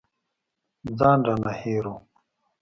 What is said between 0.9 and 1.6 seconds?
ځان رانه